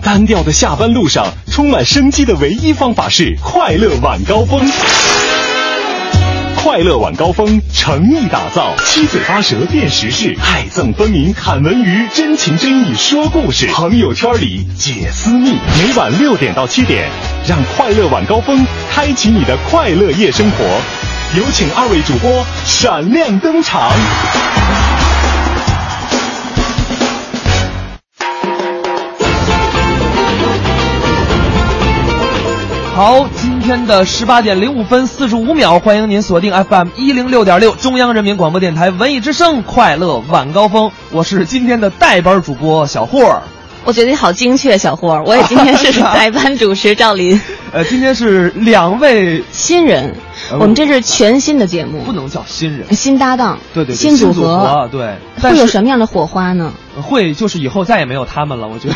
[0.00, 4.60] 单调的下班路上充满生机的唯一方法是快乐晚高峰。
[6.56, 15.58] 快乐晚高峰诚意打造，七嘴八舌辨时事，爱憎分明侃文娱，真情真意说故事，朋友圈里解私密。
[15.78, 17.10] 每晚六点到七点，
[17.46, 20.64] 让快乐晚高峰开启你的快乐夜生活。
[21.36, 23.90] 有请二位主播闪亮登场。
[32.94, 43.42] 好，今天的十八点零五分四十五秒，欢迎您锁定 FM 一零六点六中央人民广播电台文艺之声快乐晚高峰，我是今天的代班主播小霍儿。
[43.84, 47.38] 我觉得你好精确，小霍儿，我也 今天是代班主持赵林。
[47.72, 50.14] 呃，今天是两位 新人，
[50.52, 56.72] 呃我们这是全新的节目，不能叫新人，新搭档，对对对，新组组合，对，但会有什么样的火花呢？
[57.02, 58.94] 会就是以后再也没有他们了，我觉得。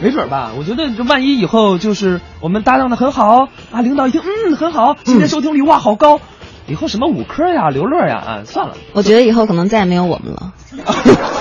[0.00, 6.20] 没准儿吧，我觉得这万一以后就是我们搭档的很好啊，领导一听，嗯，很好，今天收听率哇好高，
[6.66, 10.52] 以后什么五科呀、刘乐呀，啊，算了，我觉得以后可能再也没有我们了。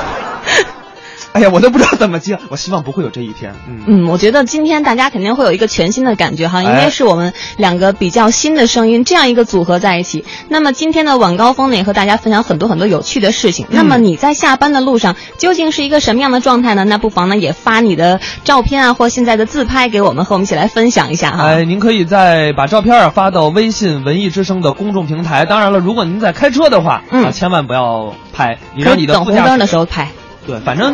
[1.36, 3.56] 哎呀，我都不知道怎么接，我希望不会有这一天。
[3.67, 10.25] 嗯，嗯，我觉得今天大家肯定会有一个全新的感觉哈，因哎为是我们两个比较新的声音这样一个组合在一起。
[10.48, 13.66] 那么今天的晚高峰呢，也和大家分享很多很多有趣的事情。
[13.72, 16.84] 那么你在下班的路上究竟是一个什么样的状态呢？
[16.84, 21.45] 那不妨呢也发你的照片啊或现在的自拍给我们，和我们一起来分享一下哈。
[21.45, 25.45] 哎，您可以在把照片啊发到微信文艺之声的公众平台。
[25.45, 30.09] 当然了，如果您在开车的话，嗯啊，千万不要拍，你以等红灯的时候拍。
[30.45, 30.94] 对，反正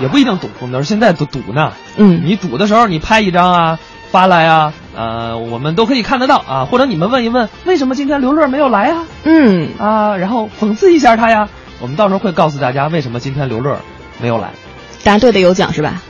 [0.00, 1.72] 也不一定堵红灯，现在都堵呢。
[1.96, 3.78] 嗯你堵的时候，你拍一张啊，
[4.10, 6.64] 发来啊，呃，我们都可以看得到啊。
[6.64, 9.04] 或者你们问一问，为什么今天刘乐没有来啊？
[9.24, 11.48] 嗯，啊，然后讽刺一下他呀。
[11.80, 13.78] 我们到时候会告诉大家为什么今天刘乐
[14.20, 14.50] 没有来。
[15.02, 16.02] 答对的有奖是吧？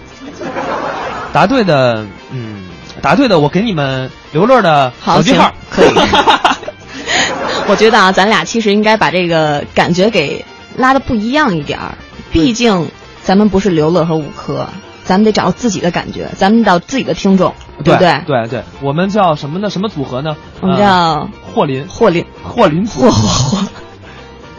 [1.32, 2.64] 答对的，嗯，
[3.02, 5.52] 答对的，我给你们刘乐的好，手机号。
[5.70, 5.90] 可以。
[7.66, 10.44] 我觉得啊，咱俩其实应该把这个感觉给
[10.76, 11.94] 拉的不一样一点儿，
[12.34, 12.90] 毕竟
[13.22, 14.68] 咱们不是刘乐和五科，
[15.04, 18.20] 咱们得找到自己的感觉，咱们找自己的听众，对不对？
[18.26, 19.70] 对对，我们叫什么呢？
[19.70, 20.36] 什么组合呢？
[20.60, 23.68] 我们呃叫霍林霍林，霍林组霍霍霍。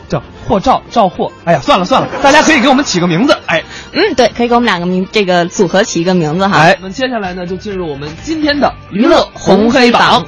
[0.07, 1.31] 叫霍赵赵霍。
[1.43, 3.35] 哎呀，算了算了，大家可以给我们起个名字。
[3.45, 3.61] 哎
[3.91, 6.57] 嗯，对，可以给我们两个名这个组合起一个名字哈。
[6.57, 10.25] 哎，那么接下来呢，就进入我们今天的娱乐红黑榜。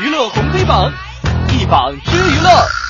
[0.00, 0.92] 娱乐红黑榜，
[1.58, 2.87] 一榜之娱乐。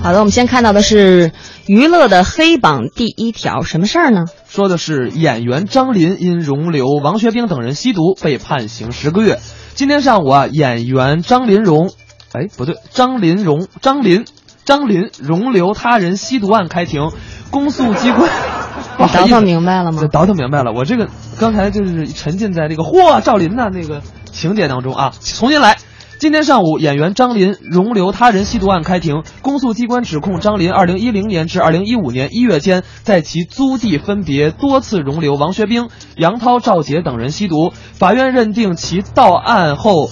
[0.00, 1.32] 好的，我们先看到的是
[1.66, 4.24] 娱乐的黑榜第一条，什么事儿呢？
[4.48, 9.38] 说的是演员张琳因容留王学兵等人吸毒被判刑十个月。
[9.74, 11.90] 今天上午啊，演员张琳容，
[12.32, 14.24] 哎不对，张琳容，张琳，
[14.64, 17.10] 张琳容留他人吸毒案开庭，
[17.50, 18.30] 公诉机关。
[18.98, 20.08] 倒腾明白了吗这？
[20.08, 24.00] 倒腾明白了，我这个刚才就是沉浸在那个嚯赵琳呐那个
[24.32, 25.76] 情节当中啊，重新来。
[26.18, 37.72] 今天上午，演员张琳容留他人吸毒案开庭，公诉机关指控张琳2010年至2015年1月间，在其租地分别多次容留王学兵、杨涛、赵杰等人吸毒。
[37.92, 40.10] 法院认定其到案后，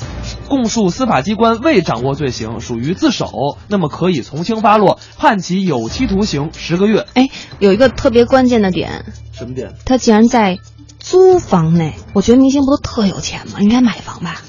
[0.48, 7.04] 供述司法机关未掌握罪行，属于自首，那么可以从轻发落，判其有期徒刑十个月。
[7.14, 7.28] 哎，
[7.58, 9.72] 有一个特别关键的点，什么点？
[9.84, 10.58] 他竟然在
[11.00, 11.94] 租房内。
[12.12, 13.58] 我觉得明星不都特有钱吗？
[13.58, 14.40] 应该买房吧？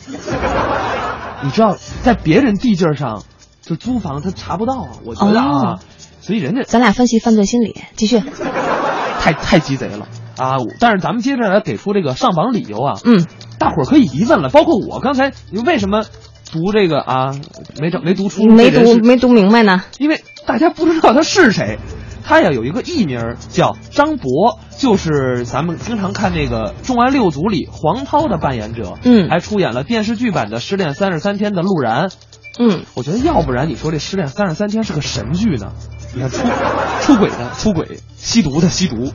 [1.43, 3.23] 你知道，在别人地界上，
[3.61, 4.89] 就租房他查不到啊。
[5.05, 5.79] 我觉得啊，哦
[6.19, 8.21] 所以人家咱俩分析犯罪心理，继续。
[9.19, 10.57] 太太鸡贼了啊！
[10.79, 13.25] 但是咱们接着来给出这个上榜理由啊，嗯，
[13.59, 16.03] 大伙儿可以疑问了，包括我刚才，你为什么
[16.51, 17.31] 读这个啊
[17.79, 19.83] 没整没读出没读没读明白呢。
[19.97, 21.77] 因为大家不知道他是谁。
[22.27, 32.11] 他呀有一个艺名叫张博，就是咱们经常看那个《重案六组》里黄涛的扮演者，嗯还出演了电视剧版的《失恋三十三天》的陆然，
[32.59, 35.71] 嗯，我觉得要不然你说这《失恋三十三天》是个神剧呢？
[36.13, 36.39] 你看出
[37.01, 39.13] 出轨的出轨，吸毒的吸毒，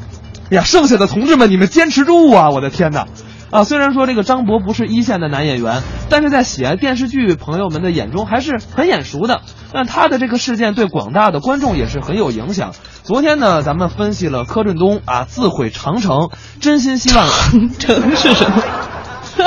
[0.50, 2.48] 哎呀，剩下的同志们你们坚持住啊！
[2.48, 3.06] 我的天哪！
[3.50, 9.42] 啊，虽然说这个张博不是一线的男演员，但是在喜爱电视剧朋友们的眼中还是很眼熟的。
[9.74, 12.72] 但他的这个事件对广大的观众也是很有影响。
[13.04, 17.28] 昨天呢，咱们分析了柯震东啊自毁长城，真心希望
[17.78, 18.62] 长城是什么？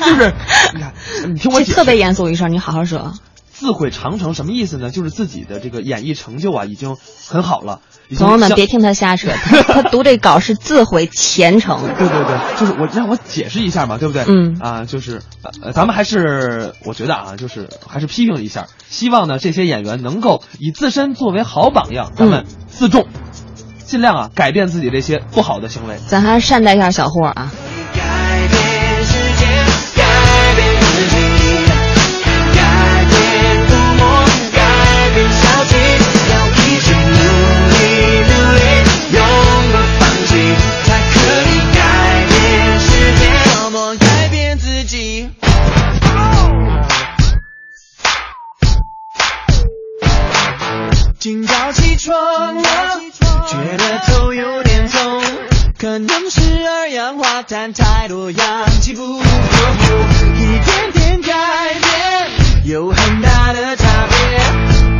[0.00, 0.34] 就是
[0.74, 0.94] 你看，
[1.28, 3.12] 你听我解释，特别严肃一声，你好好说。
[3.58, 4.90] 自毁长城什么意思呢？
[4.90, 7.80] 就是自己的这个演艺成就啊已经很好了。
[8.18, 11.80] 朋友们别听他瞎扯， 他他读这稿是自毁前程。
[11.98, 14.24] 对对对，就是我让我解释一下嘛，对不对？
[14.28, 15.22] 嗯啊，就是
[15.62, 23.06] 呃，咱们还是我觉得啊，就是还是批评一下，希望呢这些演员能够以自身作为好榜样，咱们自重，
[23.84, 25.96] 尽量啊改变自己这些不好的行为。
[26.06, 27.50] 咱还是善待一下小霍啊。
[27.94, 29.46] 改变世界，
[29.96, 31.25] 改变自己，
[52.06, 52.62] 床了，
[53.48, 55.24] 觉得头有点痛，
[55.76, 59.24] 可能是二氧化碳太多，氧气不够。
[60.36, 62.28] 一点点改变，
[62.66, 64.16] 有很大的差别。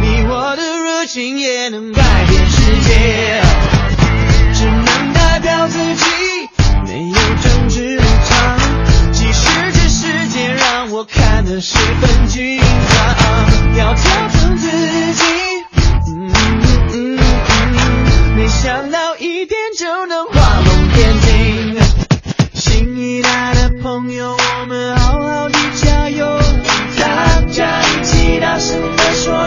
[0.00, 3.40] 你我的热情也能改变世界，
[4.52, 6.04] 只能代表自己，
[6.84, 8.58] 没有政治立场。
[9.12, 14.66] 即使这世界让我看得十分紧张，要调整自
[15.12, 15.45] 己。
[18.48, 21.76] 想到一点就能画龙点睛。
[22.54, 26.26] 新一代的朋友，我们好好的加油，
[26.98, 29.46] 大家一起大声的说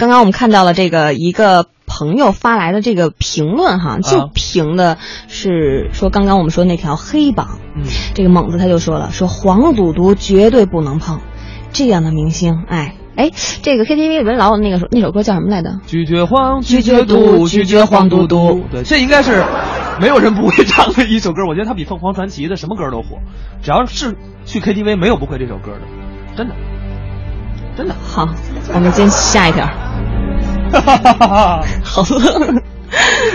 [0.00, 4.96] 刚刚我们看到了这个一个朋友发来的这个评论哈，就评的
[5.28, 11.20] 是说刚刚我们说那条黑榜，嗯，这个猛子他就说了，说黄赌毒绝对不能碰，
[11.70, 12.96] 这样的明星，哎。
[13.16, 13.30] 哎，
[13.60, 15.80] 这个 KTV 里面老有那个那首歌叫什么来着？
[15.86, 18.64] 拒绝黄，拒绝赌拒绝黄赌毒。
[18.70, 19.44] 对，这应该是
[20.00, 21.44] 没有人不会唱的一首歌。
[21.46, 23.18] 我觉得它比凤凰传奇的什么歌都火，
[23.62, 25.80] 只要是去 KTV 没有不会这首歌的，
[26.34, 26.54] 真的，
[27.76, 27.94] 真的。
[28.02, 28.28] 好，
[28.74, 29.68] 我们先下一条。
[31.82, 32.62] 好了，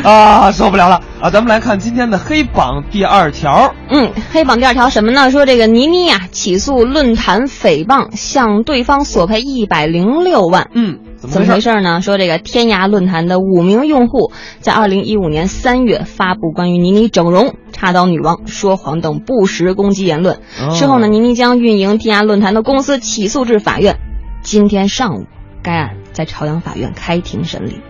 [0.09, 1.29] 啊，受不了了啊！
[1.29, 3.73] 咱们来看今天的黑榜第二条。
[3.89, 5.31] 嗯，黑榜第二条什么呢？
[5.31, 10.69] 说这个倪妮呀、起诉论坛诽谤，向对方索赔一百零六万。
[10.73, 11.81] 嗯，怎怎么么回事？
[11.81, 12.01] 呢？
[12.01, 20.37] 说这个天涯论坛的五名用户在二零一五年三月发布关于倪妮整容、插刀女王、说谎等不实攻击言论。
[20.61, 23.97] 哦之后呢，倪妮将运营天涯论坛的公司起诉至法院。
[24.45, 25.25] 今天上午，
[25.63, 27.81] 该案在朝阳法院开庭审理。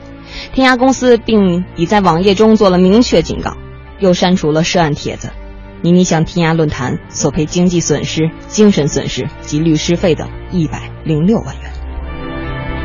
[0.54, 3.58] 天涯公司并已在网页中做了明确警告，
[4.00, 5.32] 又删除了涉案帖子。
[5.82, 11.72] 倪妮向天涯论坛索赔经济损失、精神损失及律师费等一百零六万元。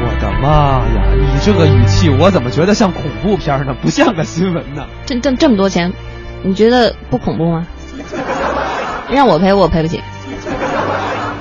[0.03, 1.15] 我的妈呀！
[1.15, 3.77] 你这个语气，我怎么觉得像恐怖片呢？
[3.81, 4.85] 不像个新闻呢。
[5.07, 5.93] 这这这么多钱，
[6.43, 7.69] 你觉得不恐怖吗？
[9.09, 10.01] 让我赔我赔不起。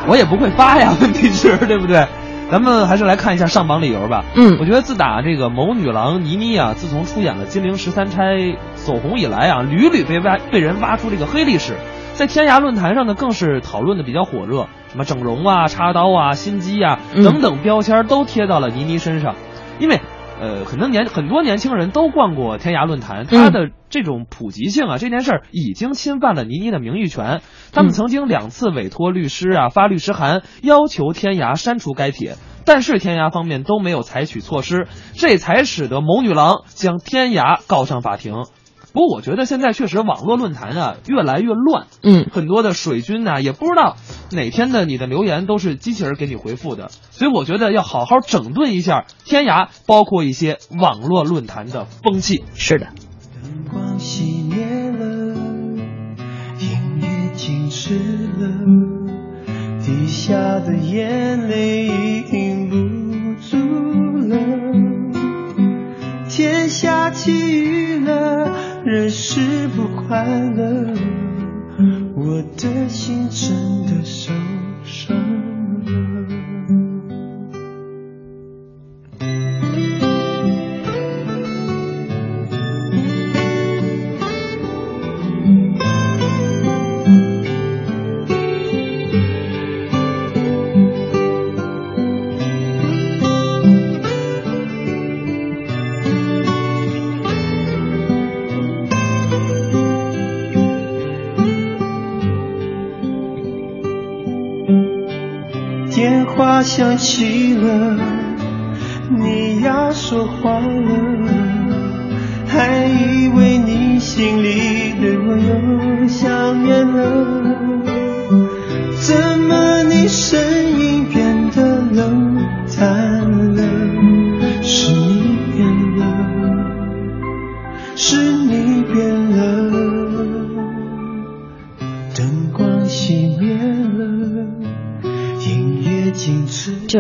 [0.08, 2.08] 我也不会发呀，问题是对不对？
[2.52, 4.26] 咱们还是来看一下上榜理由吧。
[4.36, 8.36] 嗯我觉得自打这个某女郎倪妮啊，自从出演了《金陵十三钗》
[8.76, 11.76] 走红以来啊，屡屡被挖被人挖出这个黑历史，
[12.14, 19.36] 在天涯论坛上呢，更是讨论的比较火热，什么整容啊、插刀啊、心机啊嗯等等标签都贴到了倪妮身上，
[19.80, 20.00] 因为。
[20.40, 27.42] 呃，很多年很多年轻人都逛过天涯论坛，它的这种普及性啊，这件事儿已经侵犯了倪妮的名誉权。
[27.74, 38.46] 他们嗯曾经两次委托律师啊发律师函，要求天涯删除该帖，但是天涯方面都没有采取措施，这才使得某女郎将天涯告上法庭。
[38.92, 43.98] 不过我觉得现在确实网络论坛啊越来越乱，嗯，很多的水军呢、也不知道
[44.32, 52.44] 哪天的你的留言都是机器人给你回复的，所以我觉得要好好整顿一下天涯，包括一些网络论坛的风气。
[52.56, 52.88] 是的。
[53.42, 55.36] 灯光熄灭了，
[56.60, 57.96] 音乐静止
[58.40, 58.50] 了，
[59.86, 62.76] 滴下的眼泪已经不
[63.42, 63.58] 住
[64.28, 64.38] 了，
[66.28, 68.69] 天下起雨了。
[68.86, 70.94] 人是不快乐
[72.16, 74.34] 我的心真的受
[74.84, 75.49] 伤。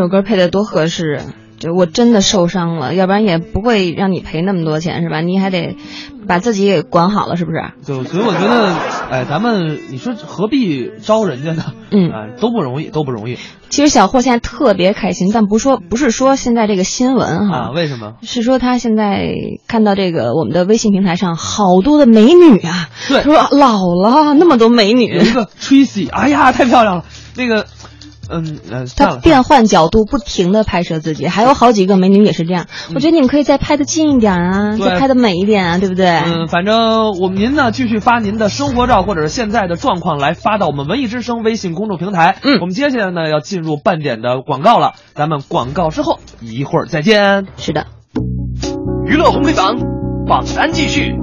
[0.09, 1.23] 歌配的多合适啊！
[1.59, 5.19] 就我真的受伤了，要不然也不会让你赔那么多钱，是吧？
[5.19, 5.75] 你还得
[6.25, 7.61] 把自己给管好了，是不是？
[7.83, 8.73] 就所以我觉得，
[9.11, 11.65] 哎，咱们你说何必招人家呢？
[11.91, 13.37] 嗯哎，都不容易，都不容易
[13.67, 17.71] 其实小霍现在特别开心，但不说不是说现在这个新闻哈，啊！
[17.71, 18.13] 为什么？
[18.21, 19.33] 是说他现在
[19.67, 27.03] 看到这个我们的微信平台上好多的美女啊，对说老了那么多美有女一，个 Tracy，哎呀，太漂亮了。
[27.35, 27.65] 那个，
[28.29, 32.67] 嗯呃，他变换角度，不停的拍摄自己，还有好几个美女也是这样。
[32.93, 36.07] 我觉得你们可以再拍的近一点啊，再拍的美一点啊，对不对？
[36.07, 42.37] 嗯，反正我们您呢，继续发您的生活照或者是现在的状况来发到我们文艺之声微信公众平台。
[42.43, 47.47] 嗯我们接下来呢要进入半点的广告了，咱们广告之后一会儿再见。
[47.57, 47.87] 是的。
[49.05, 49.77] 娱乐红黑榜
[50.27, 51.15] 榜单继续。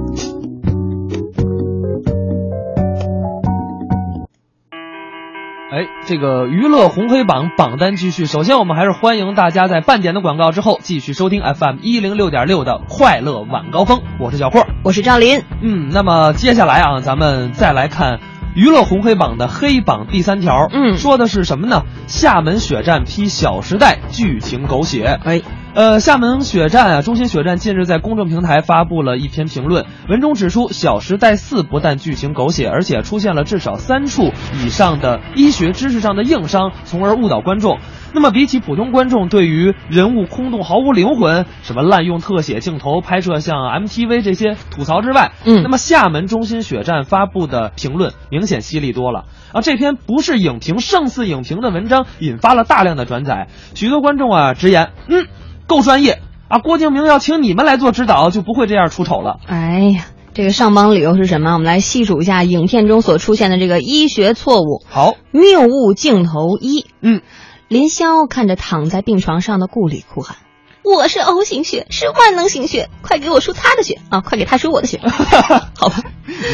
[5.69, 8.25] 哎，这个娱乐红黑榜榜单继续。
[8.25, 14.01] 首先，我们还是欢迎大家在半点的广告之后继续收听 FM 一零六点六的快乐晚高峰。
[14.17, 14.65] 我是小霍。
[14.83, 18.21] 我是赵林，嗯，那么接下来啊，咱们再来看
[18.55, 20.69] 娱乐红黑榜的黑榜第三条。
[20.71, 21.83] 嗯说的是什么呢？
[22.07, 25.19] 厦门血战批《小时代》剧情狗血。
[25.25, 25.41] 哎，
[25.77, 37.77] 呃，厦门血战啊，中心血战近日在公众平台发布了一篇评论，文中指出，《小时代四》不但剧情狗血，而且出现了至少三处以上的医学知识上的硬伤，从而误导观众。
[38.11, 49.61] 那么，比起普通观众对于人物空洞、毫无灵魂、什么滥用特写镜头拍摄像 MTV 这些吐槽之外，嗯那么厦门中心血战发布的评论明显犀利多了啊！
[49.61, 55.27] 这篇不是影评胜似影评的文章引发了大量的转载，许多观众啊直言，嗯，
[55.67, 56.59] 够专业啊！
[56.59, 59.39] 郭敬明要请你们来做指导，就不会这样出丑了。
[59.45, 61.53] 哎呀，这个上榜理由是什么？
[61.53, 64.81] 我们来细数一下影片中所出现的这个医学错误。
[64.89, 67.21] 好，谬误镜头一，嗯，
[67.67, 70.37] 林霄看着躺在病床上的顾里哭喊
[70.95, 74.21] ：“我是 O 型血，是万能型血，快给我输他的血啊！
[74.21, 75.01] 快给他输我的血。
[75.75, 76.01] ”好吧。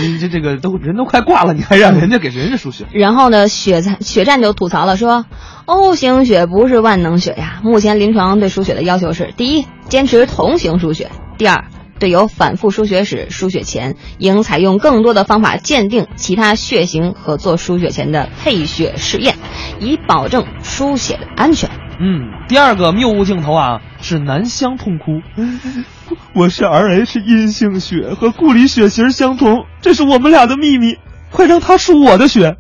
[0.02, 2.86] 你这这个都人都快挂了，你还让人家给人家输血？
[2.94, 5.26] 然后呢，血战血战就吐槽了说
[5.66, 7.60] ，O 型血不是万能血呀。
[7.64, 11.66] 目前临床对输血的要求是：第一，坚持同型输血；第二，
[12.00, 19.36] 对有反复输血史，输血前应采用更多的方法鉴定其他血型和做输血前的配血试验，
[19.80, 21.70] 以保证输血的安全。
[22.06, 25.22] 嗯，第二个谬误镜头啊是南湘痛哭，
[26.36, 30.98] 我是 RH 阴性血，和顾里血型相同，这是我们俩的秘密，
[31.32, 32.58] 快让他输我的血。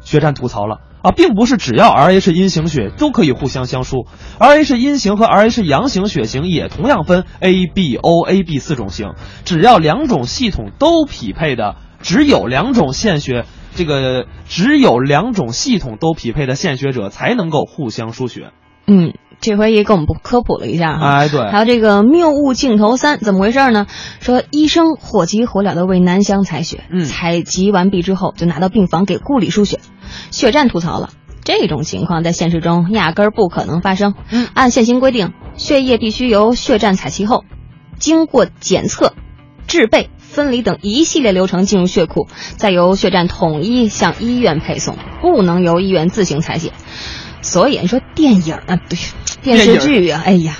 [0.00, 4.06] 血战吐槽了啊，并不是只要 RH 阴型血都可以互相相输
[4.38, 9.12] ，RH 阴型和 RH 阳型血型也同样分 A、B、O、AB 四种型，
[9.44, 13.44] 只要两种系统都匹配的，只有两种献血。
[13.74, 18.52] 这个只有两种系统都匹配的献血者才能够互相输血。
[18.86, 21.18] 嗯，这回也给我们科普了一下哈。
[21.18, 23.86] 哎，对，还有这个谬误镜头三怎么回事呢？
[24.20, 29.80] 说医生火急火燎的为南湘采血，嗯采集完毕之后就拿到病房给顾里输血，
[30.30, 31.10] 血站吐槽了。
[31.44, 34.14] 这种情况在现实中压根儿不可能发生。
[34.30, 37.44] 嗯按现行规定，血液必须由血站采集后，
[37.98, 39.12] 经过检测、
[39.68, 42.26] 制备、分离等一系列流程进入血库，
[42.56, 46.72] 再由血站统一向医院配送，不能由医院自行采血。
[47.46, 48.98] 所以你说电影啊，对，
[49.42, 50.56] 电视剧啊，哎呀，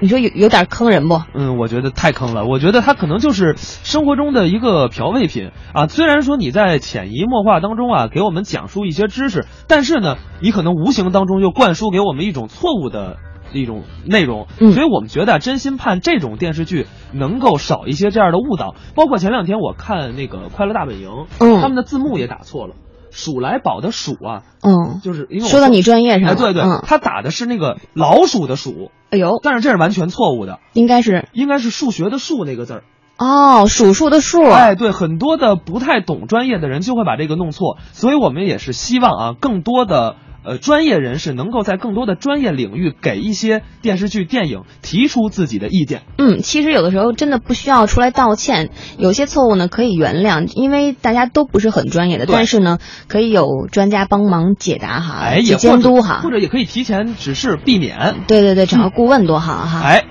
[0.00, 1.20] 你说有有点坑人不？
[1.34, 2.46] 嗯，我觉得太坑了。
[2.46, 5.86] 我觉得它可能就是生活中的一个调味品啊。
[5.86, 13.18] 虽然说你在潜移默化当中啊，给我们讲述一些知识，但是呢，你可能无形当中又灌输给我们一种错误的。
[13.52, 18.76] 一种内容，嗯所以我们觉得啊真心盼这种电视剧能够少一些这样的误导。
[18.94, 21.08] 包括前两天我看那个《快乐大本营》，
[21.40, 22.76] 嗯他们的字幕也打错了，
[23.10, 31.28] 鼠来宝的鼠啊，嗯，就是因为我说到你专业上了，哎，对对，嗯，他打的是那个老鼠的鼠，哎呦，但是这是完全错误的，应该是。
[31.32, 32.82] 应该是数学的数那个字儿。
[33.18, 46.02] 哦，数数的数，哎，对，很多的不太懂专业的人就会把这个弄错，所以我们也是希望啊，更多的呃专业人士能够在更多的专业领域给一些电视剧、电影提出自己的意见。
[46.18, 52.78] 嗯，其实有的时候真的不需要出来道歉，有些错误呢可以原谅，因为大家都不是很专业的，但是呢
[53.08, 56.30] 可以有专家帮忙解答哈，哎，去也监督哈或。
[56.30, 58.16] 者也可以提前指示避免。
[58.26, 59.80] 对对对，找个顾问多好哈。
[59.80, 60.04] 哎，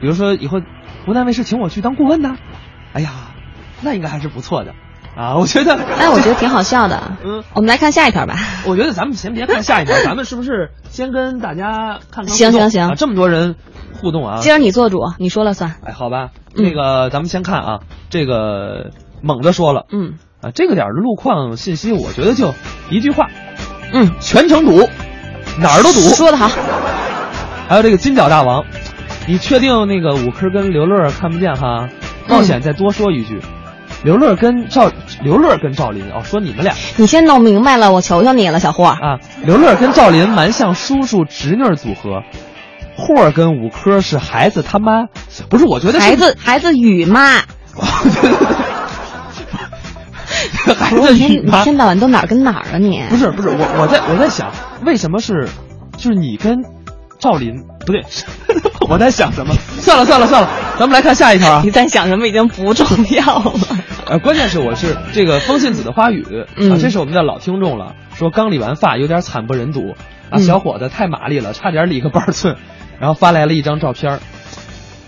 [0.00, 0.60] 比如说以后
[1.06, 2.36] 湖南卫视请我去当顾问呢，
[2.92, 3.10] 哎呀，
[3.82, 4.74] 那应该还是不错的
[5.16, 5.36] 啊。
[5.36, 7.16] 我觉得，哎，我觉得挺好笑的。
[7.24, 8.34] 嗯，我们来看下一条吧。
[8.66, 12.28] 我觉得咱们先别看下一条， 咱们是不是先跟大家看看？
[12.28, 13.56] 行行行啊，这么多人
[14.00, 15.74] 互动啊，今儿你做主，你说了算。
[15.84, 18.90] 哎，好吧，嗯那个咱们先看啊，这个
[19.22, 22.54] 猛子说了嗯啊，这个点儿的路况信息，我觉得就
[22.90, 23.28] 一句话，
[23.92, 24.88] 嗯，全程堵，
[25.60, 26.00] 哪儿都堵。
[26.14, 26.48] 说的好。
[27.68, 28.64] 还有这个金角大王，
[29.26, 31.88] 你确定那个五科跟刘乐看不见哈？
[32.28, 33.40] 冒险再多说一句，
[34.04, 34.90] 刘乐跟赵
[35.22, 38.84] 刘乐跟赵林哦，说你们俩你先弄明白了，我求求你了，小霍。
[38.86, 42.22] 啊，刘乐跟赵林蛮像叔叔侄女儿组合，
[42.96, 45.06] 霍儿跟五科是孩子他妈，
[45.48, 45.64] 不是？
[45.66, 47.36] 我觉得孩子孩子雨妈，
[50.76, 53.02] 孩子雨妈一天到晚都哪儿跟哪儿啊你？
[53.08, 54.50] 不是不是，我我在我在想，
[54.84, 55.48] 为什么是，
[55.96, 56.58] 就是你跟
[57.20, 57.54] 赵林
[57.86, 58.04] 不对，
[58.88, 59.54] 我在想什么？
[59.80, 61.70] 算了算了算了，咱们来看下一条啊你。
[61.70, 63.52] 在想什么已经不重要了。
[64.06, 69.92] 呃，关键是我是这个风信子的花语啊，嗯这是我们的老听众了，说刚理完发有点惨不忍睹
[70.30, 72.56] 啊，嗯小伙子太麻利了，差点理个半寸，
[72.98, 74.20] 然后发来了一张照片儿，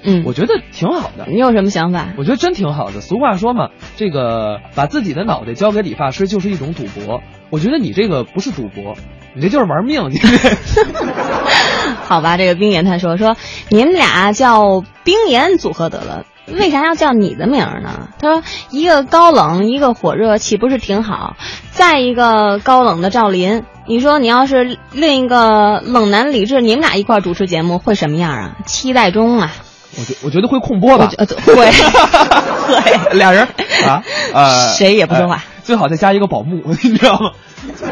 [0.05, 1.27] 嗯，我觉得挺好的。
[1.29, 2.09] 你有什么想法？
[2.17, 3.01] 我觉得真挺好的。
[3.01, 7.21] 俗话说嘛，这个把自己的脑袋交给理发师就是一种赌博。
[7.51, 8.95] 我觉得你这个不是赌博，
[9.35, 10.11] 你这就是玩命。
[10.11, 10.29] 你这
[12.07, 13.37] 好吧，这个冰岩他说说
[13.69, 18.09] 你们俩叫冰岩组合得了，为啥要叫你的名儿呢？
[18.21, 21.37] 他说一个高冷，一个火热，岂不是挺好？
[21.71, 28.57] 再一个高冷的赵林，你说你要是另一个冷男李志，你们俩一块主持节目会什么样啊？
[28.67, 29.53] 期待中啊！
[29.97, 31.09] 我觉我觉得会控播吧
[31.47, 33.47] 会 会俩人
[33.87, 34.03] 啊
[34.35, 37.31] 呃，谁也不说话哎最好再加一个保姆， 你知道吗？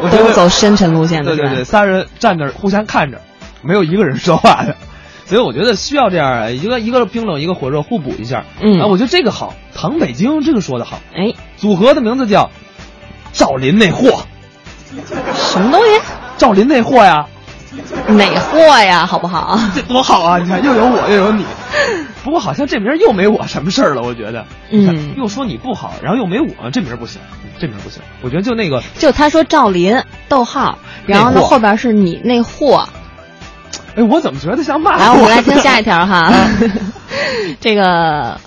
[0.01, 3.21] 我觉得走深沉路线的对对对，仨人站那儿互相看着，
[3.63, 4.75] 没有一个人说话的。
[5.25, 8.45] 所以我觉得需要这样一个一个冰冷一个火热互补一下。
[8.61, 9.53] 嗯啊，我觉得这个好。
[9.75, 12.51] 唐北京这个说的好，哎，组合的名字叫
[13.31, 14.23] 赵林那货，
[15.33, 16.01] 什么东西？
[16.37, 17.25] 赵林那货呀，
[18.09, 19.05] 哪货呀？
[19.05, 19.59] 好不好？
[19.73, 20.37] 这多好啊！
[20.37, 21.43] 你看又有我又有你，
[22.23, 24.45] 不过好像这名儿又没我什么事儿了，我觉得。
[24.69, 27.19] 嗯又说你不好，然后又没我，这名儿不行，
[27.59, 28.01] 这名儿不行。
[28.21, 32.87] 我觉得就那个就他说赵林，逗号，然后呢后边是你那货。
[33.95, 36.05] 哎，我怎么觉得像骂来，我们来听下一条。
[36.05, 36.31] 哈。
[37.59, 38.39] 这个，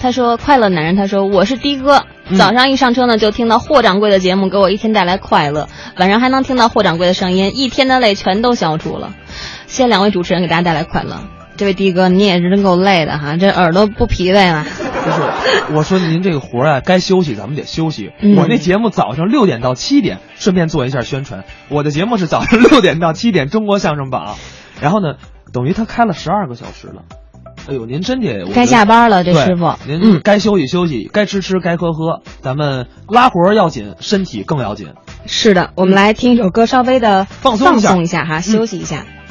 [0.00, 9.12] 他说快乐男人，他说我是的哥，嗯早上一上车呢就听到霍掌柜的节目，给我一天带来快乐，晚上还能听到霍掌柜的声音，一天的累全都消除了。
[9.66, 11.18] 谢谢两位主持人给大家带来快乐。
[11.56, 14.64] 这位的哥，你也是真够累的哈，这耳朵不疲惫吗？
[15.04, 18.10] 不是，我说您这个活儿啊，该休息咱们得休息。
[18.20, 21.44] 嗯我那节目早上六点到七点，顺便做一下宣传。
[21.68, 24.36] 我的节目是早上六点到七点，中国相声榜。
[24.82, 25.14] 然后呢，
[25.52, 27.02] 等于他开了十二个小时了。
[27.68, 29.72] 哎呦，您真得该下班了，这师傅。
[29.86, 32.22] 您嗯，该休息休息，该吃吃，该喝喝。
[32.40, 34.88] 咱们拉活儿要紧，身体更要紧。
[35.26, 39.06] 是的，我们来听一首歌，稍微的放松一下一下哈，休息一下。
[39.06, 39.21] 我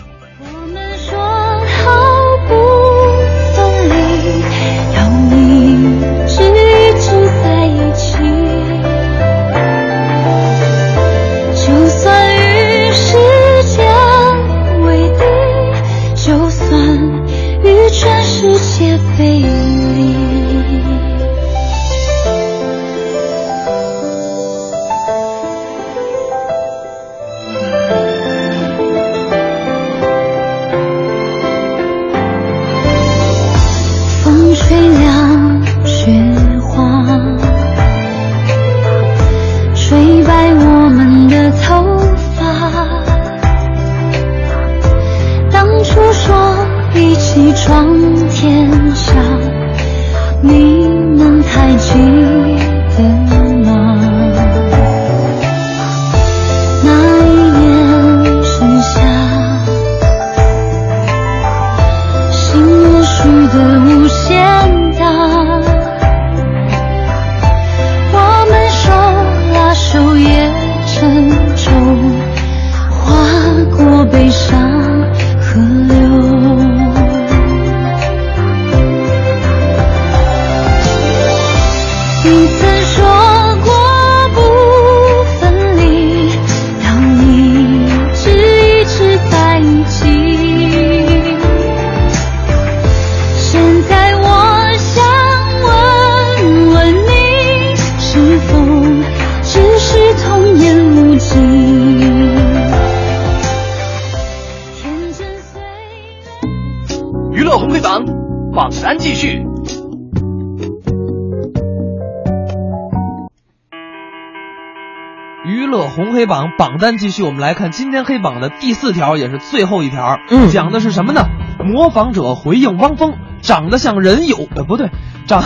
[116.61, 120.19] 榜榜单继续，我们来看今天黑榜的第四条，也是最后一条。
[120.29, 121.25] 嗯讲的是什么呢？
[121.57, 124.91] 模仿者回应汪峰，长得像人有呃不对，
[125.25, 125.43] 长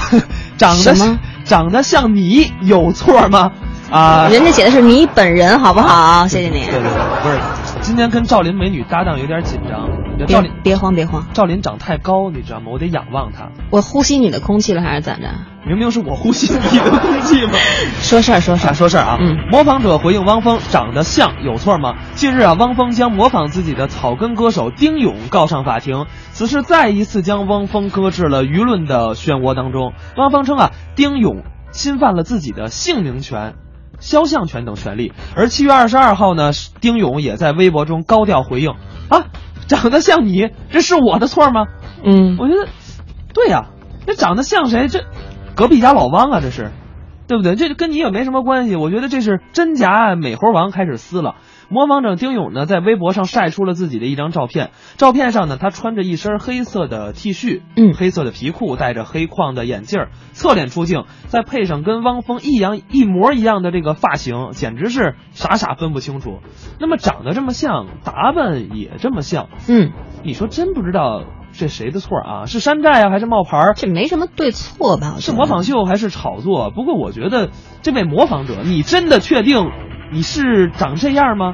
[0.58, 3.54] 长得长得像你有错吗？
[3.90, 6.28] 啊，人家写的是你本人，好不好？
[6.28, 6.74] 谢谢你对。
[6.74, 6.92] 对对，
[7.24, 7.40] 不是，
[7.86, 9.88] 今天跟赵琳美女搭档有点紧张。
[10.18, 12.66] 赵别琳别慌别慌，赵琳长太高，你知道吗？
[12.72, 13.52] 我得仰望她。
[13.70, 15.30] 我呼吸你的空气了还是咋着？
[15.68, 17.52] 明明是我呼吸你的空气吗？
[18.02, 18.74] 说事儿说事啊，儿。
[18.74, 21.94] 说事儿啊，嗯模仿者回应汪峰长得像有错吗？
[22.16, 29.94] 近日啊，汪峰将模仿自己的草根歌手丁勇告上法庭，此事再一次将汪峰搁置了舆论的漩涡当中。
[30.18, 33.54] 汪峰称啊，丁勇侵犯了自己的姓名权。
[34.00, 38.72] 肖像权等权利，而七月二十二号呢，丁勇也在微博中高调回应
[39.10, 39.26] 啊，
[39.68, 41.68] 长得像你，这是我的错吗？
[42.04, 42.68] 嗯，我觉得，
[43.34, 43.68] 对呀、
[44.06, 44.88] 这长得像谁？
[44.88, 45.06] 这
[45.56, 46.72] 隔壁家老汪啊，这是，
[47.28, 47.56] 对不对？
[47.56, 48.76] 这跟你也没什么关系。
[48.76, 51.36] 我觉得这是真假美猴王开始撕了。
[51.70, 66.40] 模仿者丁勇呢，在微博上晒出了自己的一张照片，照片上呢，他穿着一身黑色的 T 恤，嗯黑色的皮裤，戴着黑框的眼镜儿，侧脸出镜，再配上跟汪峰一样一模一样的这个发型，简直是傻傻分不清楚。
[66.80, 69.92] 那么长得这么像，打扮也这么像，嗯，
[70.24, 71.24] 你说真不知道
[71.54, 72.46] 这谁的错啊？
[72.46, 73.74] 是山寨啊，还是冒牌儿？
[73.76, 75.16] 这没什么对错吧？
[75.20, 76.70] 是模仿秀还是炒作？
[76.70, 77.50] 不过我觉得
[77.82, 79.72] 这位模仿者，你真的确定
[80.12, 81.54] 你是长这样吗？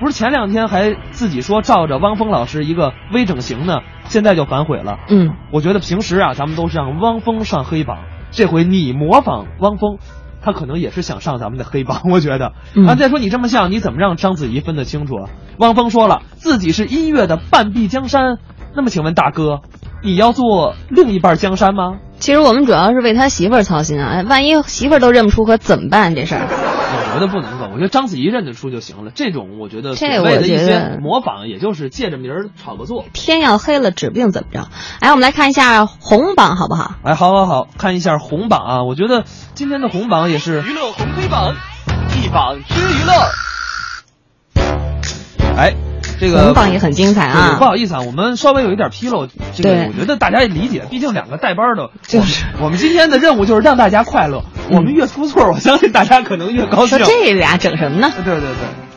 [0.00, 4.98] 不是前两天还自己说照着汪峰老师一个微整形呢，现在就反悔了。
[5.08, 7.98] 嗯，我觉得平时啊，咱们都是让汪峰上黑榜，
[8.32, 9.98] 这回你模仿汪峰，
[10.42, 12.02] 他可能也是想上咱们的黑榜。
[12.10, 15.30] 我觉得，嗯啊，再说你这么像，你怎么让章子怡分得清楚啊？
[15.58, 18.38] 汪峰说了自己是音乐的半壁江山，
[18.74, 19.60] 那么请问大哥，
[20.02, 21.98] 你要做另一半江山吗？
[22.18, 26.16] 其实我们主要是为他媳妇儿操心啊，哎万一媳妇儿都认不出，可怎么办？
[26.16, 26.73] 这事儿。
[27.14, 29.12] 我觉得不能够，我觉得章子怡认得出就行了。
[29.14, 33.04] 这种我觉得这所谓的一些模仿，也就是借着名儿炒个作。
[33.12, 34.68] 天要黑了，指不定怎么着。
[35.00, 36.96] 哎，我们来看一下红榜好不好？
[37.04, 38.82] 哎，好好好，看一下红榜啊！
[38.82, 39.24] 我觉得
[39.54, 41.54] 今天的红榜也是，娱乐红黑榜，
[42.20, 43.12] 一榜之娱乐。
[45.56, 45.74] 哎，
[46.18, 47.64] 这个红榜也很精彩啊不。
[47.64, 54.42] 好意思啊，我们稍微有一点纰漏，这个我觉得大家也理解，毕竟两个带班的，就是我们今天的任务就是让大家快乐。
[54.70, 57.06] 我们越出错，我相信大家可能越高兴说。
[57.06, 58.12] 这俩整什么呢？
[58.24, 58.48] 对对对，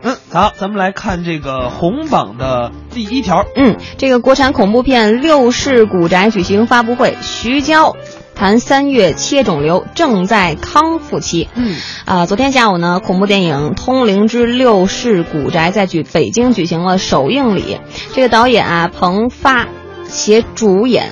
[0.03, 3.45] 嗯，好，咱们来看这个红榜的第一条。
[3.55, 7.95] 嗯，这个国产恐怖片《六世古宅》举行发布会，徐娇
[8.33, 11.49] 谈三月切肿瘤正在康复期。
[11.55, 11.75] 嗯，
[12.05, 17.79] 啊、昨天下午呢，恐怖电影《通灵之六世古宅》在举北京举行了首映礼。
[18.13, 19.67] 这个导演啊，彭发
[20.05, 21.11] 携主演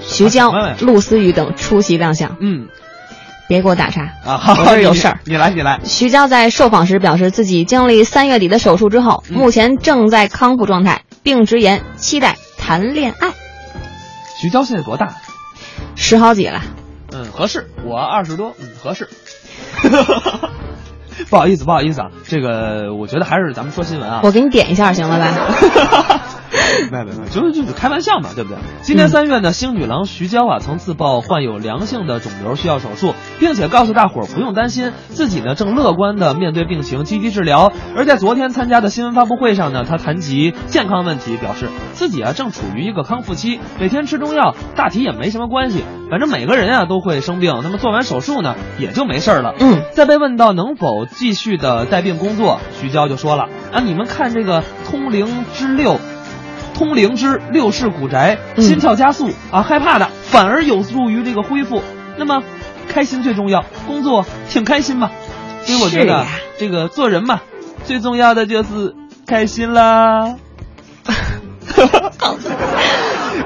[0.00, 2.36] 徐娇啊、陆思雨等出席亮相。
[2.40, 2.68] 嗯
[3.48, 5.20] 别给我打岔啊，好，我这有事儿。
[5.24, 5.80] 你你来，你来。
[5.84, 13.32] 徐娇在受访时表示，自己经历三月底的手术之后，嗯目前正在康复状态，并直言期待谈恋爱。
[14.40, 15.14] 徐娇现在多大？
[15.94, 16.60] 十好几了，
[17.12, 17.68] 嗯，合适。
[17.84, 19.08] 我二十多，嗯，合适。
[21.30, 24.20] 不好意思，不好意思啊，这个我觉得还是咱们说新闻啊。
[24.22, 26.20] 我给你点一下行了吧？
[26.90, 28.58] 没 有没有，没就是就是开玩笑嘛，对不对？
[28.82, 37.72] 今年三月呢，星女郎徐娇啊曾自曝患有良性的肿瘤需要手术，并且告诉大伙儿不用担心，自己呢正乐观的面对病情，积极治疗。
[37.96, 45.84] 而在昨天参加的新闻发布会上呢，她谈及健康问题，表示自己啊正处于一个康复期，每天吃中药，大体也没什么关系。
[46.10, 49.54] 反正每个人啊都会生病，那么做完手术呢也就没事儿了。
[49.58, 55.94] 嗯，在被问到能否继续的带病工作，徐娇就说了啊，你们看这个《通灵之六》。
[56.76, 61.82] 通灵之六世古宅，嗯心跳加速、啊，害怕的反而有助于这个恢复。
[62.18, 62.42] 那么，
[62.86, 65.10] 开心最重要，工作挺开心嘛。
[65.64, 66.26] 所以我觉得
[66.58, 67.40] 这个做人嘛，
[67.84, 68.94] 最重要的就是
[69.26, 70.36] 开心啦。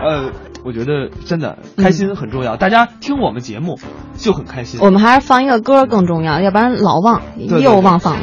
[0.02, 0.32] 呃，
[0.64, 3.78] 我觉得真的开心很重要，大家听我们节目
[4.16, 4.80] 就很开心。
[4.82, 8.22] 我们还是放一个歌更重要，要不然老忘对又忘放了。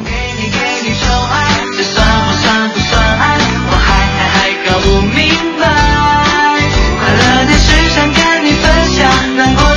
[9.38, 9.67] 享，难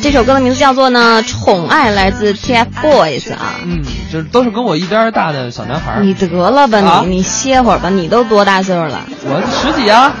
[0.00, 3.54] 这首歌的名字叫做呢《宠爱》，来自 TFBOYS 啊。
[3.64, 3.82] 嗯，
[4.12, 6.00] 就是都是跟我一边大的小男孩。
[6.02, 9.00] 你得了吧啊你，你歇会儿吧，你都多大岁数了？
[9.24, 10.12] 我十几啊，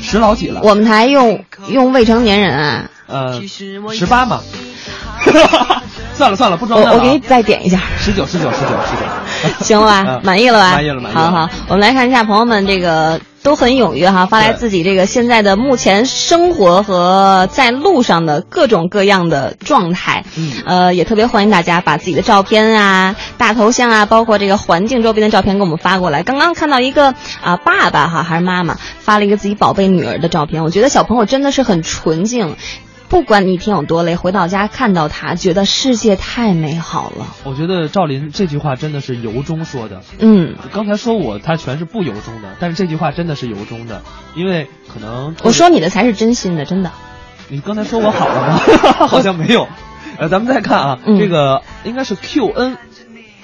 [0.00, 0.60] 十老几了。
[0.62, 3.42] 我们台用用未成年人啊，呃
[3.92, 4.40] 十八嘛。
[6.14, 6.92] 算了算了，不我装了啊。
[6.94, 7.80] 我给你再点一下。
[7.98, 9.02] 十九十九十九十九。
[9.62, 10.72] 行了吧嗯，满意了吧？
[10.72, 20.24] 满意了满意了好好，我们来看一下朋友们这个都很踊跃哈，发来自己这个现在的目前生活和在路上的各种各样的状态。
[20.36, 26.22] 嗯呃，也特别欢迎大家把自己的照片啊、大头像啊，包括这个环境周边的照片给我们发过来。
[26.22, 32.56] 刚刚看到一个啊、爸爸哈还是妈妈发了一个自己宝贝女儿的照片，我觉得小朋友真的是很纯净。
[33.12, 37.26] 不管你一天有多累，回到家看到他，觉得世界太美好了。
[37.44, 40.00] 我觉得赵琳这句话真的是由衷说的。
[40.18, 44.00] 嗯，刚才说我他全是不由衷的，但是这句话真的是由衷的，
[44.34, 46.90] 因为可能我说你的才是真心的，真的。
[47.48, 48.56] 你刚才说我好了吗？
[49.06, 49.68] 好像没有。
[50.16, 52.78] 呃，咱们再看啊，嗯这个应该是 QN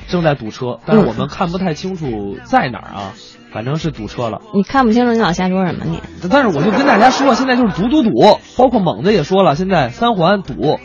[0.08, 3.12] 正在堵车，但是我们看不太清楚在哪儿啊，
[3.52, 4.40] 反正是堵车了。
[4.54, 6.02] 你看不清楚，你老瞎说什么你？
[6.30, 10.78] 但是我就跟大家说，现在就是堵堵堵，包括猛子也说了，现在三环堵，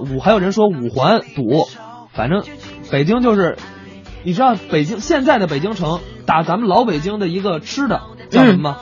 [0.00, 1.68] 五还有人说五环堵，
[2.14, 2.42] 反正
[2.90, 3.56] 北京就是，
[4.24, 8.00] 你知道北京现在的北京城打咱们老北京的一个吃的
[8.30, 8.76] 叫什么吗？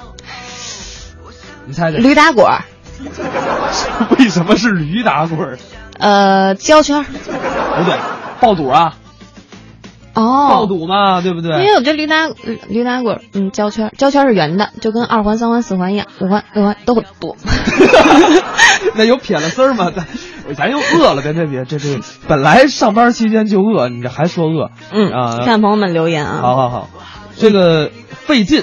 [1.67, 1.99] 你猜猜？
[1.99, 2.65] 驴打滚儿，
[4.19, 5.59] 为什么是驴打滚儿？
[5.99, 7.05] 呃，胶圈儿。
[7.05, 7.99] 不对，
[8.41, 8.95] 爆肚啊，
[10.15, 11.51] 哦，爆堵嘛，对不对？
[11.59, 12.29] 因为我觉得驴打
[12.69, 17.37] 驴打滚，嗯，胶圈，胶圈是圆的，就跟二环、三环、四环一样，五环、六环都很多。
[18.97, 19.91] 那有撇了丝儿吗？
[19.91, 20.07] 咱
[20.55, 24.71] 咱又饿了，别别别，这这本来上班期间就饿，你这还说饿？
[24.93, 26.91] 嗯，啊，看朋友们留言啊，好好好，
[27.37, 28.63] 这个费劲，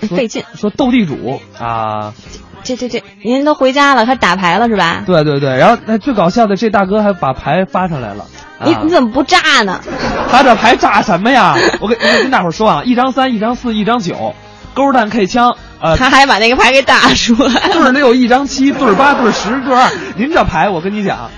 [0.00, 0.44] 费劲。
[0.54, 2.12] 说斗地主啊，
[2.64, 5.02] 这这这，您都回家了，还打牌了是吧？
[5.06, 8.24] 对对对，然后那最搞笑的，这大哥还把牌发上来了。
[8.58, 9.80] 啊你你怎么不炸呢？
[10.30, 11.54] 他这牌炸什么呀？
[11.80, 14.34] 我跟我跟大伙儿说啊，一张三，一张四，一张九，
[14.72, 19.90] 勾蛋 K 枪，呃，他还把那个牌给打出来，对儿六，一张七，对儿八，对儿十，对儿二。
[20.16, 21.30] 您这牌，我跟你讲，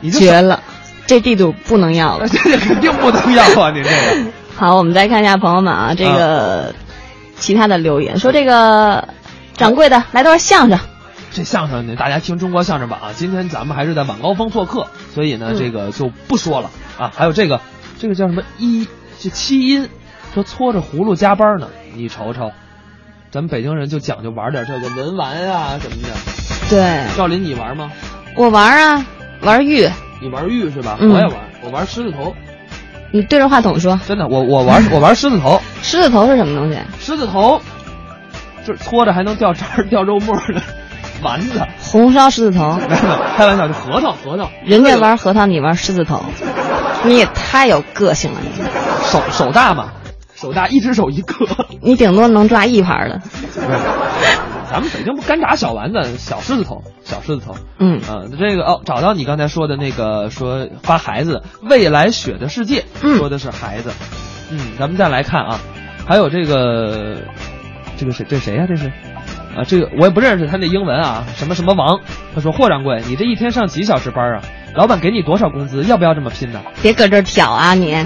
[0.00, 0.60] 你绝了，
[1.06, 2.26] 这地主不能要了。
[2.30, 3.70] 这这肯定不能要啊！
[3.70, 4.30] 您这个。
[4.56, 6.72] 好，我们再看一下朋友们啊，这个
[7.36, 9.08] 其他的留言说这个
[9.56, 10.78] 掌柜的来段相声。
[11.32, 13.10] 这相声呢，大家听中国相声榜啊。
[13.16, 17.12] 今天咱们还是在晚高峰做客，所以呢，嗯这个就不说了啊。
[17.14, 17.60] 还有这个，
[17.98, 18.86] 这个叫什么一
[19.18, 19.88] 这七音，
[20.32, 21.68] 说搓着葫芦加班呢。
[21.96, 22.52] 你瞅瞅，
[23.30, 26.08] 咱们北京人就讲究玩点这个文玩啊什么的。
[26.70, 27.90] 对，赵林，你玩吗？
[28.36, 29.06] 我玩啊，
[29.42, 29.88] 玩玉。
[30.20, 30.98] 你玩玉是吧？
[31.00, 32.34] 嗯我也玩，我玩狮子头。
[33.12, 36.78] 你对着话筒说，真的，我我玩我玩狮子头，狮子头是什么东西？
[36.98, 37.60] 狮子头，
[38.64, 40.62] 就是搓着还能掉渣掉肉沫的
[41.22, 41.62] 丸子。
[41.80, 42.78] 红烧狮子头，
[43.36, 44.50] 开玩笑，就核桃核桃。
[44.64, 46.22] 人家玩核桃，你玩狮子头，
[47.04, 48.62] 你也太有个性了你。
[49.04, 49.92] 手手大嘛，
[50.34, 51.34] 手大，一只手一个。
[51.82, 53.20] 你顶多能抓一盘的。
[54.70, 57.54] 咱们北京不干炸小丸子，小狮子头，小狮子头。
[57.78, 63.92] 嗯啊，这个哦，找到你刚才说的那个说发孩子，未来雪的世界，嗯说的是孩子。
[64.50, 65.60] 嗯，咱们再来看啊，
[66.08, 67.18] 还有这个
[68.04, 68.88] 这个谁这谁呀、这是
[69.56, 72.00] 啊，这个我也不认识他那英文啊，什么什么王。
[72.34, 74.42] 他说霍掌柜，你这一天上几小时班啊？
[74.74, 75.84] 老板给你多少工资？
[75.84, 76.60] 要不要这么拼呢？
[76.82, 77.96] 别搁这儿挑啊你！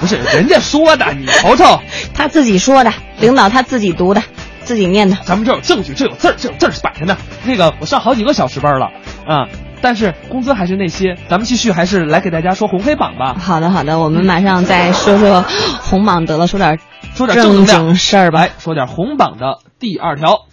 [0.00, 1.80] 不是人家说的，你瞅瞅。
[2.12, 4.22] 他自己说的，领导他自己读的，
[4.62, 5.16] 自己念的。
[5.24, 7.16] 咱们这有证据，这有字儿，这有字儿是摆着呢。
[7.44, 8.90] 那个我上好几个小时班了
[9.26, 9.48] 啊，
[9.80, 11.16] 但是工资还是那些。
[11.28, 15.44] 咱们继续，还是来给大家说红黑榜吧，好的好的，我们马上再说说
[15.80, 16.78] 红榜得了，说点
[17.18, 18.52] 说点正能量事儿吧来。
[18.60, 20.46] 说点红榜的第二条。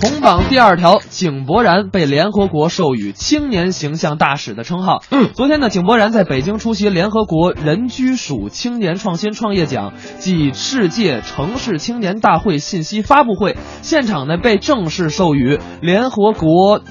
[0.00, 5.02] 红榜第二条，井柏然被联合国授予青年形象大使的称号。
[5.10, 16.82] 嗯昨天呢，井柏然在北京出席联合国人居署青年创新创业奖暨世界城市青年大会信息发布会，现场呢被正式授予联合国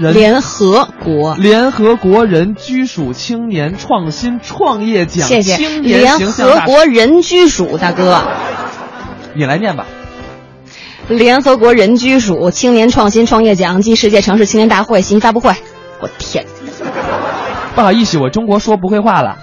[0.00, 6.30] 人联合国，联合国人居署青年创新创业奖谢谢青年联。
[6.30, 8.20] 合国人居署大哥，
[9.34, 9.86] 你来念吧。
[11.08, 15.54] 联合国人居署青年创新创业奖暨世界城市青年大会信息发布会。
[16.00, 16.44] 我天，
[17.74, 19.38] 不好意思，我中国说不会话了。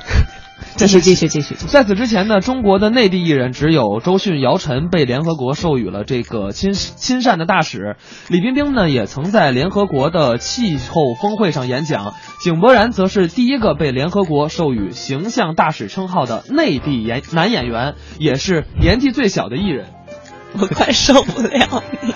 [0.81, 1.53] 继续继续继续。
[1.67, 7.97] 在此之前呢，中国的内地艺人只有周迅、姚晨被联合国授予了这个亲亲善的大使。
[8.29, 12.15] 李冰冰呢，也曾在联合国的气候峰会上演讲。
[12.41, 19.85] 井柏然则是第一个被联合国授予形象大使称号的内地演男演员，也是年纪最小的艺人。
[20.59, 22.13] 我快受不了你。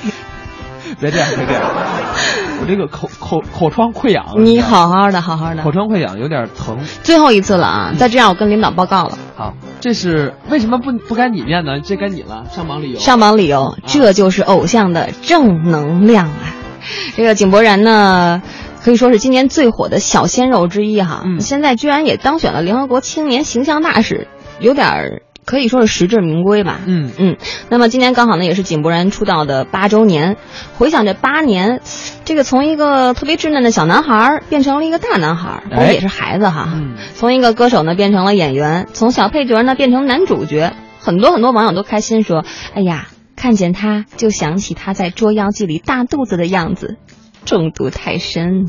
[0.99, 1.61] 别这样，别这样，
[2.61, 5.71] 我这个口口口疮溃疡，你好好的，好好的口。
[5.71, 6.79] 疮溃疡有点疼。
[7.03, 7.93] 最后一次了啊！
[7.97, 9.17] 再这样，我跟领导报告了。
[9.35, 11.79] 好，这是为什么不不该你念呢？
[11.81, 12.99] 这该你了，上榜理由。
[12.99, 16.55] 上榜理由，这就是偶像的正能量啊！
[17.15, 18.41] 这个井柏然呢，
[18.83, 21.23] 可以说是今年最火的小鲜肉之一哈。
[21.25, 24.27] 嗯现在居然也当选了联合国青年形象大使，
[24.59, 26.79] 有点儿可以说是实至名归吧。
[26.85, 27.37] 嗯嗯，
[27.69, 30.37] 那么今年刚好呢，也是井柏然出道的八周年。
[30.77, 31.81] 回想这八年，
[32.25, 36.69] 这个从一个特别稚嫩的小男孩变成了一个大男孩儿，不过哎也是孩子哈。
[36.73, 42.43] 嗯从一个歌手呢变成了演员，从小配角呢变成男主角，很多很多网友都开心说
[42.75, 46.97] ：“哎呀，看见他就想起他在《捉妖记》里大肚子的样子，
[47.45, 48.65] 中毒太深。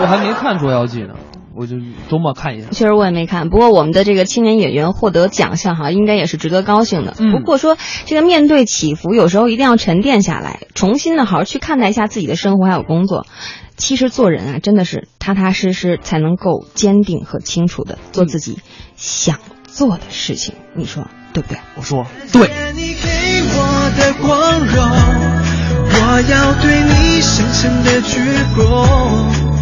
[0.00, 1.14] 我还没看《捉妖记》呢，
[1.56, 1.76] 我就
[2.08, 2.68] 周末看一下”。
[2.72, 7.14] 确实我也没看，不过我们的这个青年演员获得奖项哈，应该也是值得高兴的。
[7.18, 13.26] 嗯不过说这个面对起伏，有时候一定要沉淀下来，重新的好好去看待一下自己的生活还有工作。
[13.76, 18.58] 其实做人啊，真的是踏踏实实才能够坚定和清楚的做自己
[18.96, 21.58] 想做的事情，你说对不对？
[21.76, 23.08] 我说对，你给
[23.54, 24.84] 我的光荣，
[25.94, 28.18] 我要对你深深的鞠
[28.56, 29.57] 躬，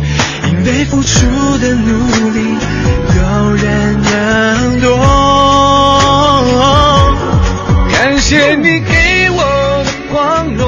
[0.49, 1.27] 因为付出
[1.59, 2.41] 的努力，
[3.17, 3.21] 有
[3.55, 4.87] 人能懂。
[7.91, 9.43] 感谢你给我
[9.85, 10.65] 的光荣，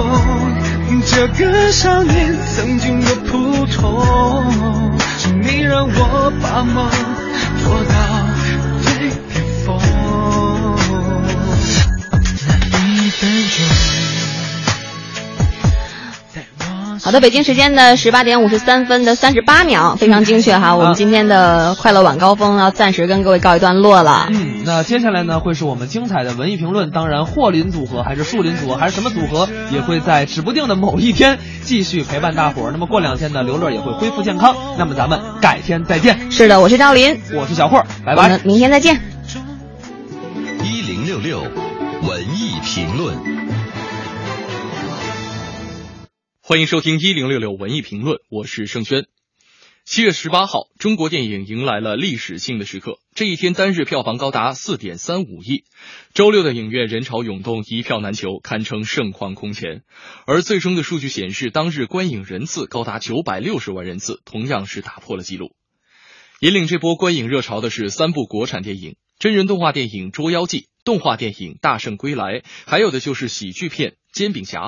[1.06, 6.90] 这个少年曾经的普通，是你让我把梦
[7.62, 7.94] 做到
[8.82, 9.66] 最巅峰。
[12.70, 14.17] 那一分钟。
[17.02, 20.76] 好的，北京时间的十八点五十三分的三十八秒，非常精确哈。
[20.76, 24.28] 我们今天的快乐晚高峰要暂时跟各位告一段落了。
[24.30, 26.90] 嗯，那接下来呢，会是我们精彩的文艺评论。
[26.90, 32.70] 当然，霍林组合还是树林组合还是什么组合，也会在指不定的某一天继续陪伴大伙儿。
[32.72, 34.54] 那么过两天呢，刘乐也会恢复健康。
[34.76, 36.30] 那么咱们改天再见。
[36.30, 38.40] 是的，我是赵林，我是小霍，拜拜我们。
[38.44, 39.00] 明天再见。
[40.64, 43.37] 一零六六文艺评论。
[46.48, 49.04] 欢迎收听一零六六文艺评论，我是盛轩。
[49.84, 53.00] 七月十八号，中国电影迎来了历史性的时刻。
[53.14, 55.64] 这一天单日票房高达四点三五亿，
[56.14, 59.82] 周六的影院人潮涌动，一票难求，堪称盛况空前。
[60.26, 65.54] 而最终的数据显示，当日观影人次高达九百六十万人次，同样是打破了纪录。
[66.40, 74.60] 引领这波观影热潮的是三部国产电影：真人动画电影《捉妖记》、动画电影《大圣归来》，还有的就是喜剧片《煎饼侠》。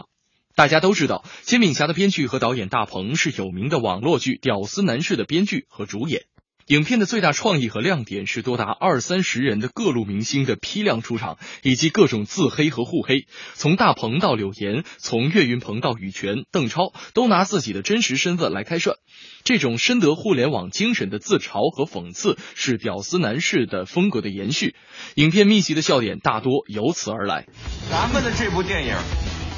[0.61, 6.25] 大家都知道，《煎饼侠》的编剧和导演大鹏是有名的网络剧《屌丝男士》的编剧和主演。
[6.66, 13.25] 影片的最大创意和亮点是多达二三十人的各路明星的批量出场，以及各种自黑和互黑。
[13.55, 18.96] 从大鹏到柳岩，从岳云鹏到羽泉、邓超，都拿自己的真实身份来开涮。
[19.42, 24.75] 这种深得互联网精神的自嘲和讽刺，是屌丝男士的风格的延续。
[25.14, 27.46] 影片密集的笑点大多由此而来。
[27.90, 28.94] 咱们的这部电影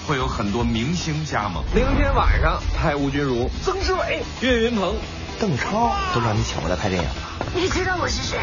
[0.06, 1.62] 会有很多明星加盟。
[1.74, 4.96] 明天晚上拍吴君如、曾志伟、岳云鹏、
[5.40, 7.14] 邓超都让你请过来拍电影了，
[7.54, 8.38] 你知道我是谁？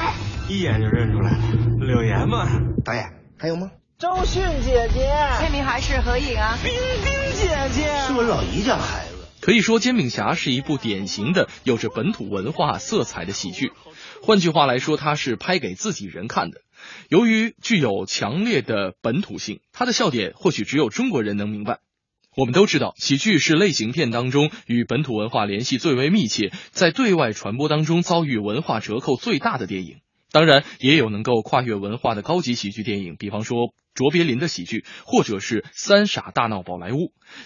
[0.47, 1.37] 一眼就认出来了，
[1.85, 2.47] 柳岩嘛。
[2.83, 3.71] 导演还有吗？
[3.97, 6.57] 周迅姐姐，签名还是合影啊？
[6.63, 6.71] 冰
[7.03, 9.15] 冰姐姐，是我老姨家孩子。
[9.41, 13.71] 可以说，《煎饼侠》是一部典型的有着本土文化色彩的喜剧。
[14.21, 16.61] 换句话来说，它是拍给自己人看的。
[17.09, 21.79] 由于具有强烈的本土性，它的笑点或许只有中国人能明白。
[22.35, 29.97] 我们都知道，喜剧是类型片当中与本土文化联系最为密切，在对外传播当中遭遇文化折扣最大的电影。
[30.31, 36.97] 当然，也有能够跨越文化的高级喜剧电影，比方说卓别林的喜剧，或者是《三傻大闹宝莱坞》。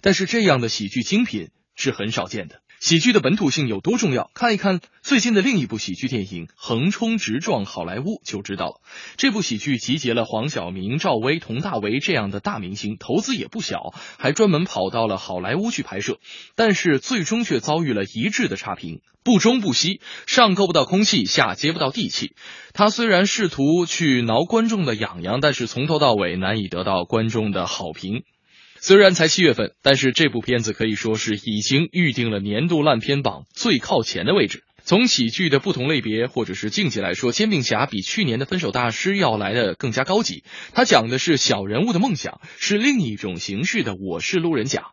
[0.01, 2.61] 但是，这样的喜剧精品是很少见的。
[2.83, 4.29] 喜剧的本土性有多重要？
[4.33, 8.81] 看一看最近的另一部喜剧电影《横冲直撞好莱坞》就知道了。
[9.15, 16.19] 这部喜剧集结了黄晓明、赵薇、佟大为这样的大明星，投资也不小，还专门跑到了好莱坞去拍摄，
[16.57, 22.35] 但是最终却遭遇了一致的差评，不中不西，上够不到空气，下接不到地气。
[22.73, 28.23] 他虽然试图去挠观众的痒痒，但是从头到尾难以得到观众的好评。
[28.85, 34.65] 虽然才七月份，但是这部片子可以说是已经预定了年度烂片榜最靠前的位置。
[34.83, 40.43] 从喜剧的不同类别或者是境界来说，《煎饼侠》比去年的《分手大师》要来的更加高级。
[40.73, 44.87] 它讲的是小人物的梦想，是另一种形式的我是路人甲。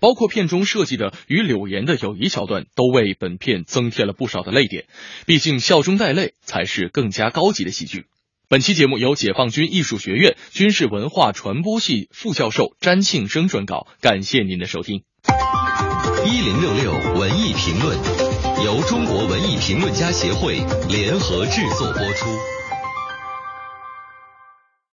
[0.00, 4.86] 包括片中设计的与柳岩的友谊桥段，都为本片增添了不少的泪点。
[5.26, 8.06] 毕竟笑中带泪才是更加高级的喜剧。
[8.54, 15.02] 本期节目由解放军艺术学院军事文化传播系副教授詹庆生撰稿，感谢您的收听。
[16.24, 17.98] 一零六六文艺评论，
[18.64, 22.53] 由中国文艺评论家协会联合制作播出。